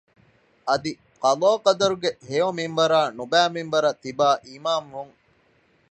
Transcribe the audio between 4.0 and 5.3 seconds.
ތިބާ އީމާން ވުން